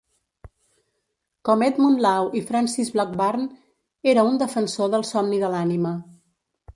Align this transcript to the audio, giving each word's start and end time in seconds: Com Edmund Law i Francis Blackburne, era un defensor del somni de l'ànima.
Com 1.49 1.63
Edmund 1.65 1.99
Law 2.05 2.31
i 2.39 2.41
Francis 2.47 2.89
Blackburne, 2.95 3.45
era 4.15 4.23
un 4.31 4.39
defensor 4.45 4.89
del 4.95 5.05
somni 5.11 5.43
de 5.45 5.53
l'ànima. 5.57 5.93